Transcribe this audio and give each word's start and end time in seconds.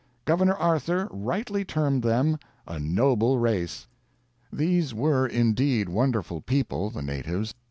Governor 0.25 0.55
Arthur 0.55 1.07
rightly 1.11 1.63
termed 1.63 2.01
them 2.01 2.39
a 2.65 2.79
noble 2.79 3.37
race." 3.37 3.85
These 4.51 4.95
were 4.95 5.27
indeed 5.27 5.89
wonderful 5.89 6.41
people, 6.41 6.89
the 6.89 7.03
natives. 7.03 7.53